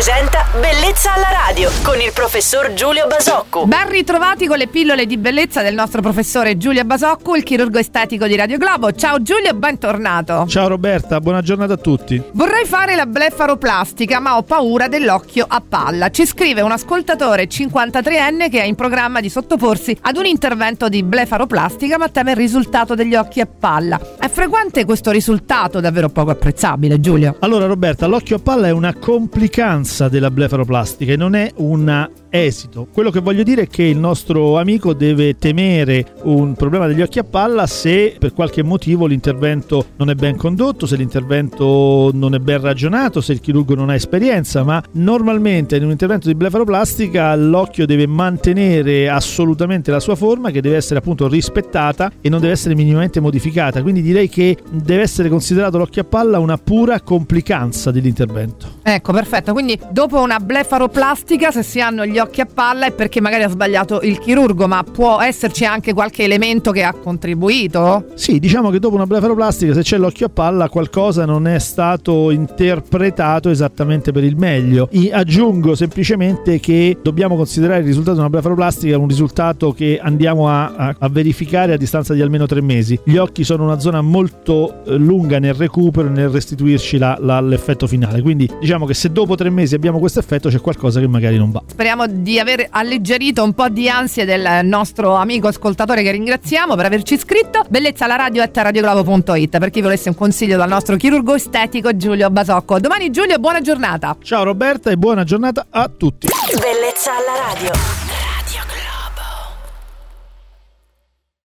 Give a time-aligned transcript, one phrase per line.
[0.00, 3.66] presenta Bellezza alla radio con il professor Giulio Basocco.
[3.66, 8.26] Ben ritrovati con le pillole di bellezza del nostro professore Giulio Basocco, il chirurgo estetico
[8.26, 8.92] di Radio Globo.
[8.92, 10.46] Ciao Giulio, bentornato.
[10.48, 12.20] Ciao Roberta, buona giornata a tutti.
[12.32, 16.10] Vorrei fare la blefaroplastica, ma ho paura dell'occhio a palla.
[16.10, 21.02] Ci scrive un ascoltatore 53enne che è in programma di sottoporsi ad un intervento di
[21.02, 24.00] blefaroplastica, ma teme il risultato degli occhi a palla.
[24.18, 27.36] È frequente questo risultato davvero poco apprezzabile, Giulio?
[27.40, 32.86] Allora Roberta, l'occhio a palla è una complicanza della blefaroplastica e non è una esito.
[32.92, 37.18] Quello che voglio dire è che il nostro amico deve temere un problema degli occhi
[37.18, 42.38] a palla se per qualche motivo l'intervento non è ben condotto, se l'intervento non è
[42.38, 47.34] ben ragionato, se il chirurgo non ha esperienza, ma normalmente in un intervento di blefaroplastica
[47.34, 52.52] l'occhio deve mantenere assolutamente la sua forma che deve essere appunto rispettata e non deve
[52.52, 53.82] essere minimamente modificata.
[53.82, 58.78] Quindi direi che deve essere considerato l'occhio a palla una pura complicanza dell'intervento.
[58.82, 59.52] Ecco, perfetto.
[59.52, 63.48] Quindi dopo una blefaroplastica se si hanno gli occhi a palla è perché magari ha
[63.48, 68.06] sbagliato il chirurgo, ma può esserci anche qualche elemento che ha contribuito?
[68.14, 72.30] Sì, diciamo che dopo una blefaroplastica, se c'è l'occhio a palla, qualcosa non è stato
[72.30, 74.88] interpretato esattamente per il meglio.
[74.92, 80.48] I aggiungo semplicemente che dobbiamo considerare il risultato di una blefaroplastica un risultato che andiamo
[80.48, 82.98] a, a, a verificare a distanza di almeno tre mesi.
[83.04, 87.40] Gli occhi sono una zona molto eh, lunga nel recupero e nel restituirci la, la,
[87.40, 88.20] l'effetto finale.
[88.20, 91.50] Quindi diciamo che se dopo tre mesi abbiamo questo effetto c'è qualcosa che magari non
[91.50, 91.62] va.
[91.66, 96.86] Speriamo di aver alleggerito un po' di ansie del nostro amico ascoltatore che ringraziamo per
[96.86, 97.64] averci iscritto.
[97.68, 102.30] Bellezza alla radio at radioglobo.it per chi volesse un consiglio dal nostro chirurgo estetico Giulio
[102.30, 102.78] Basocco.
[102.78, 104.16] Domani Giulio, buona giornata.
[104.22, 106.28] Ciao Roberta e buona giornata a tutti.
[106.52, 108.09] Bellezza alla radio.